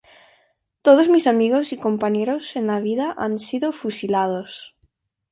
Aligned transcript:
Todos 0.81 1.09
mis 1.09 1.27
amigos 1.27 1.73
y 1.73 1.77
compañeros 1.77 2.55
en 2.55 2.65
la 2.65 2.79
vida 2.79 3.13
han 3.19 3.37
sido 3.37 3.71
fusilados. 3.71 4.75